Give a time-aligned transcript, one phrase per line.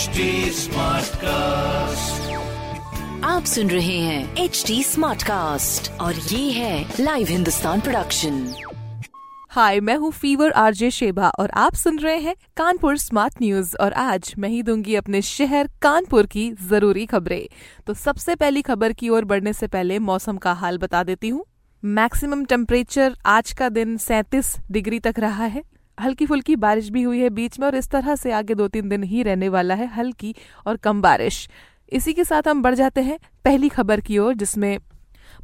[0.00, 0.66] HD
[1.16, 2.30] cast
[3.24, 8.54] आप सुन रहे हैं एच डी स्मार्ट कास्ट और ये है लाइव हिंदुस्तान प्रोडक्शन
[9.50, 13.92] हाय मैं हूँ फीवर आरजे शेबा और आप सुन रहे हैं कानपुर स्मार्ट न्यूज़ और
[13.92, 17.48] आज मैं ही दूँगी अपने शहर कानपुर की ज़रूरी खबरें।
[17.86, 21.44] तो सबसे पहली खबर की ओर बढ़ने से पहले मौसम का हाल बता देती हूँ।
[21.84, 25.62] मैक्सिमम टेम्परेचर आज का दिन 37 डिग्री तक रहा है।
[26.00, 28.88] हल्की फुल्की बारिश भी हुई है बीच में और इस तरह से आगे दो तीन
[28.88, 30.34] दिन ही रहने वाला है हल्की
[30.66, 31.48] और कम बारिश।
[31.92, 34.78] इसी के साथ हम बढ़ जाते हैं पहली खबर की ओर, जिसमें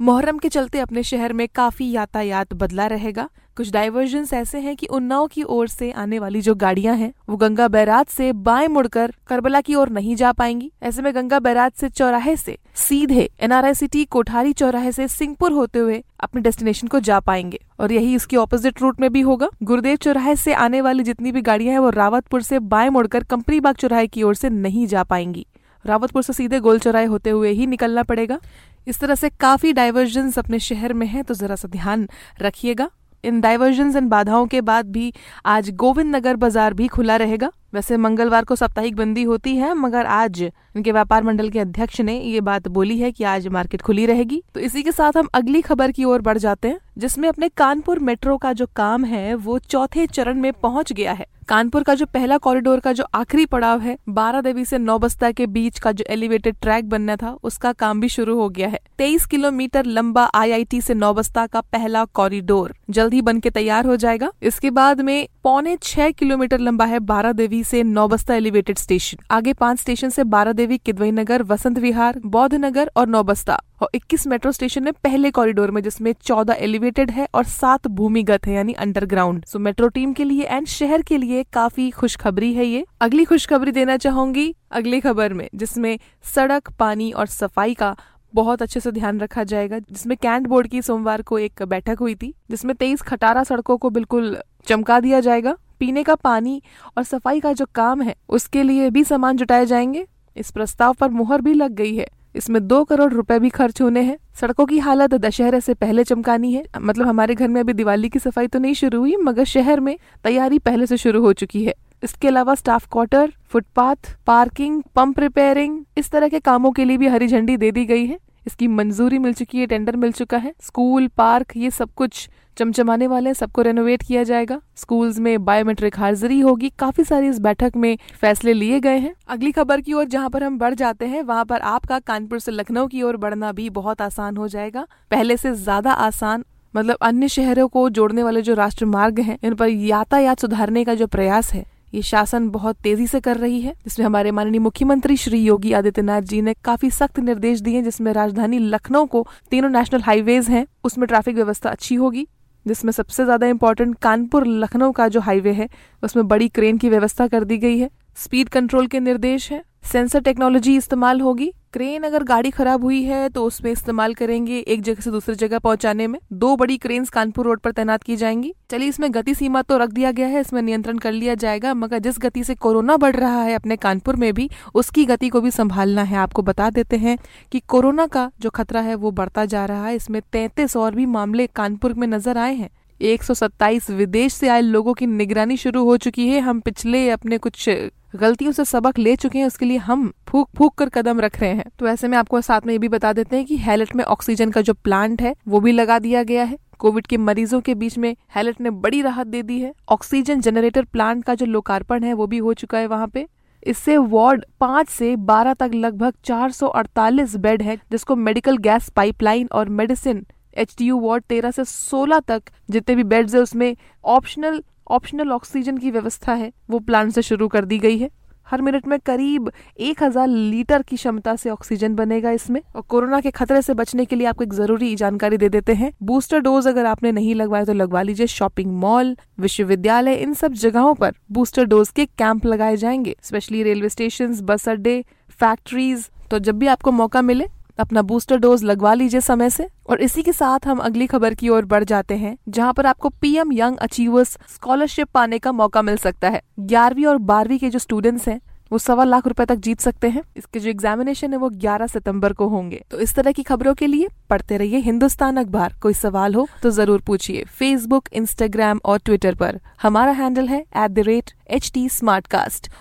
[0.00, 4.86] मोहर्रम के चलते अपने शहर में काफ़ी यातायात बदला रहेगा। कुछ डाइवर्जन ऐसे हैं कि
[4.86, 9.12] उन्नाव की ओर से आने वाली जो गाड़ियाँ हैं, वो गंगा बैराज से बाएँ मुड़कर
[9.26, 13.74] करबला की ओर नहीं जा पाएँगी। ऐसे में गंगा बैराज से चौराहे से सीधे एनआरआई
[13.74, 18.36] सिटी, कोठारी चौराहे से सिंहपुर होते हुए अपने डेस्टिनेशन को जा पाएँगे। और यही इसकी
[18.36, 21.90] ऑपोजिट रूट में भी होगा। गुरुदेव चौराहे से आने वाली जितनी भी गाड़ियाँ हैं, वो
[21.90, 25.46] रावतपुर से बाएँ मुड़कर कंपनी बाग चौराहे की ओर से नहीं जा पाएँगी।
[25.84, 28.38] रावतपुर से सीधे गोल चौराहे होते हुए ही निकलना पड़ेगा।
[28.86, 32.08] इस तरह से काफ़ी डाइवर्जन अपने शहर में है तो जरा सा ध्यान
[32.42, 32.90] रखिएगा।
[33.24, 35.12] इन डाइवर्जन एंड बाधाओं के बाद भी
[35.46, 40.06] आज गोविंद नगर बाज़ार भी खुला रहेगा। वैसे मंगलवार को साप्ताहिक बंदी होती है, मगर
[40.06, 44.06] आज इनके व्यापार मंडल के अध्यक्ष ने ये बात बोली है कि आज मार्केट खुली
[44.06, 47.48] रहेगी। तो इसी के साथ हम अगली खबर की ओर बढ़ जाते हैं, जिसमें अपने
[47.48, 51.94] कानपुर मेट्रो का जो काम है, वो चौथे चरण में पहुँच गया है। कानपुर का
[51.94, 55.92] जो पहला कॉरिडोर का जो आखिरी पड़ाव है, बारह देवी से नौबस्ता के बीच का
[55.92, 60.24] जो एलिवेटेड ट्रैक बनना था, उसका काम भी शुरू हो गया है। तेईस किलोमीटर लंबा
[60.24, 65.00] आईआईटी से नौबस्ता का पहला कॉरिडोर जल्द ही बन के तैयार हो जाएगा। इसके बाद
[65.00, 70.08] में पौने छह किलोमीटर लंबा है बारह देवी से नौबस्ता एलिवेटेड स्टेशन। आगे पाँच स्टेशन
[70.08, 74.86] से बारह देवी किदवई नगर वसंत विहार बौद्ध नगर और नौबस्ता। और 21 मेट्रो स्टेशन
[74.86, 79.58] है पहले कॉरिडोर में, जिसमें 14 एलिवेटेड है और सात भूमिगत है, यानी अंडरग्राउंड। सो
[79.58, 83.96] मेट्रो टीम के लिए एंड शहर के लिए काफ़ी खुशखबरी है ये। अगली खुशखबरी देना
[83.96, 85.98] चाहूँगी अगली खबर में, जिसमें
[86.34, 87.96] सड़क, पानी और सफ़ाई का
[88.34, 92.14] बहुत अच्छे से ध्यान रखा जाएगा, जिसमें कैंट बोर्ड की सोमवार को एक बैठक हुई
[92.14, 94.36] थी, जिसमें तेईस खटारा सड़कों को बिल्कुल
[94.66, 96.62] चमका दिया जाएगा। पीने का पानी
[96.98, 101.08] और सफ़ाई का जो काम है, उसके लिए भी सामान जुटाए जाएँगे। इस प्रस्ताव पर
[101.08, 104.78] मुहर भी लग गई है। इसमें दो करोड़ रुपए भी खर्च होने हैं। सड़कों की
[104.78, 108.58] हालत दशहरे से पहले चमकानी है। मतलब हमारे घर में अभी दिवाली की सफ़ाई तो
[108.58, 111.74] नहीं शुरू हुई, मगर शहर में तैयारी पहले से शुरू हो चुकी है।
[112.04, 117.06] इसके अलावा staff quarter, footpath, parking, pump repairing, इस तरह के कामों के लिए भी
[117.06, 120.54] हरी झंडी दे दी गई है। इसकी मंजूरी मिल चुकी है टेंडर मिल चुका है।
[120.62, 125.98] स्कूल पार्क ये सब कुछ चमचमाने वाले हैं, सबको रेनोवेट किया जाएगा। स्कूल्स में बायोमेट्रिक
[125.98, 130.04] हाजिरी होगी। काफ़ी सारी इस बैठक में फैसले लिए गए हैं। अगली खबर की ओर
[130.04, 133.52] जहाँ पर हम बढ़ जाते हैं, वहाँ पर आपका कानपुर से लखनऊ की ओर बढ़ना
[133.52, 136.44] भी बहुत आसान हो जाएगा। पहले से ज़्यादा आसान
[136.74, 140.94] मतलब अन्य शहरों को जोड़ने वाले जो राष्ट्र मार्ग हैं, इन पर यातायात सुधारने का
[140.94, 145.16] जो प्रयास है ये शासन बहुत तेज़ी से कर रही है, जिसमें हमारे माननीय मुख्यमंत्री
[145.16, 150.00] श्री योगी आदित्यनाथ जी ने काफ़ी सख्त निर्देश दिए जिसमें राजधानी लखनऊ को तीनों नेशनल
[150.02, 152.26] हाईवेज हैं, उसमें ट्रैफ़िक व्यवस्था अच्छी होगी,
[152.66, 155.68] जिसमें सबसे ज़्यादा इम्पोर्टेंट कानपुर लखनऊ का जो हाईवे है,
[156.02, 160.20] उसमें बड़ी क्रेन की व्यवस्था कर दी गई है स्पीड कंट्रोल के निर्देश है। सेंसर
[160.20, 165.00] टेक्नोलॉजी इस्तेमाल होगी। क्रेन अगर गाड़ी खराब हुई है तो उसमें इस्तेमाल करेंगे एक जगह
[165.00, 168.88] से दूसरी जगह पहुँचाने में। दो बड़ी क्रेन कानपुर रोड पर तैनात की जाएँगी। चलिए,
[168.88, 172.18] इसमें गति सीमा तो रख दिया गया है, इसमें नियंत्रण कर लिया जाएगा, मगर जिस
[172.18, 176.02] गति से कोरोना बढ़ रहा है अपने कानपुर में भी, उसकी गति को भी संभालना
[176.02, 177.18] है। आपको बता देते हैं
[177.52, 181.06] कि कोरोना का जो खतरा है, वो बढ़ता जा रहा है। इसमें तैतीस और भी
[181.08, 185.96] मामले कानपुर में नज़र आए हैं। 127 विदेश से आए लोगों की निगरानी शुरू हो
[185.96, 187.70] चुकी है। हम पिछले अपने कुछ
[188.16, 191.50] गलतियों से सबक ले चुके हैं, उसके लिए हम फूक फूक कर कदम रख रहे
[191.50, 194.04] हैं। तो ऐसे में आपको साथ में ये भी बता देते हैं कि हैलेट में
[194.04, 197.74] ऑक्सीजन का जो प्लांट है, वो भी लगा दिया गया है। कोविड के मरीजों के
[197.74, 202.04] बीच में हैलेट ने बड़ी राहत दे दी है। ऑक्सीजन जनरेटर प्लांट का जो लोकार्पण
[202.04, 203.26] है, वो भी हो चुका है वहाँ पे।
[203.66, 209.68] इससे वार्ड पाँच से बारह तक लगभग 448 बेड है, जिसको मेडिकल गैस पाइपलाइन और
[209.68, 214.62] medicine H D U ward तेरह से सोलह तक जितने भी बेड्स है, उसमें ऑप्शनल
[214.90, 218.10] ऑप्शनल ऑक्सीजन की व्यवस्था है। वो प्लांट से शुरू कर दी गई है।
[218.46, 223.20] हर मिनट में करीब एक हज़ार लीटर की क्षमता से ऑक्सीजन बनेगा इसमें। और कोरोना
[223.20, 226.66] के खतरे से बचने के लिए आपको एक ज़रूरी जानकारी दे देते हैं। बूस्टर डोज
[226.68, 231.64] अगर आपने नहीं लगवाया तो लगवा लीजिए शॉपिंग मॉल विश्वविद्यालय, इन सब जगहों पर बूस्टर
[231.64, 236.92] डोज के कैंप लगाए जाएँगे। स्पेशली रेलवे स्टेशन बस अड्डे फैक्ट्रीज तो जब भी आपको
[236.92, 237.46] मौका मिले
[237.78, 241.48] अपना बूस्टर डोज लगवा लीजिए समय से। और इसी के साथ हम अगली खबर की
[241.48, 245.96] ओर बढ़ जाते हैं, जहाँ पर आपको पीएम यंग अचीवर्स स्कॉलरशिप पाने का मौका मिल
[245.96, 248.40] सकता है। ग्यारहवीं और बारहवीं के जो स्टूडेंट्स हैं
[248.74, 252.32] वो सवा लाख रुपए तक जीत सकते हैं। इसके जो एग्जामिनेशन है वो 11 सितंबर
[252.32, 256.34] को होंगे। तो इस तरह की खबरों के लिए पढ़ते रहिए हिंदुस्तान अखबार। कोई सवाल
[256.34, 261.30] हो तो ज़रूर पूछिए। फेसबुक इंस्टाग्राम और ट्विटर पर। हमारा हैंडल है at the rate
[261.50, 261.88] H T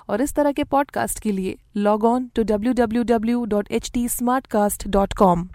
[0.10, 3.92] और इस तरह के पॉडकास्ट के लिए log on to W W W dot H
[3.94, 4.08] T
[4.88, 5.48] dot com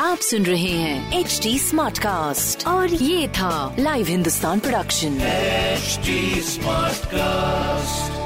[0.00, 5.18] आप सुन रहे हैं एच टी स्मार्ट कास्ट और ये था live Hindustan production
[5.80, 8.19] HD Smartcast.